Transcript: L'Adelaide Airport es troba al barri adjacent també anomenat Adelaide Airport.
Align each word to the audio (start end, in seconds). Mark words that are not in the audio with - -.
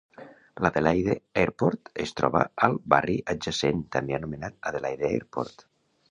L'Adelaide 0.65 1.15
Airport 1.41 1.91
es 2.05 2.13
troba 2.21 2.41
al 2.67 2.77
barri 2.93 3.17
adjacent 3.33 3.83
també 3.97 4.17
anomenat 4.19 4.57
Adelaide 4.71 5.07
Airport. 5.11 5.67